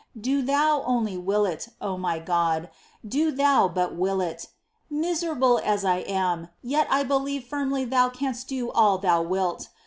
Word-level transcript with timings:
Do 0.19 0.41
Thou 0.41 0.81
only 0.87 1.15
will 1.15 1.45
it, 1.45 1.67
O 1.79 1.95
my 1.95 2.17
God, 2.17 2.71
do 3.07 3.29
Thou 3.29 3.67
but 3.67 3.95
will 3.95 4.19
it! 4.19 4.47
Miserable 4.89 5.59
as 5.63 5.85
I 5.85 5.97
am, 5.97 6.47
yet 6.63 6.87
I 6.89 7.03
believe 7.03 7.43
firmly 7.43 7.83
that 7.85 7.91
Thou 7.91 8.09
canst 8.09 8.47
do 8.47 8.71
all 8.71 8.97
Thou 8.97 9.21
wilt. 9.21 9.69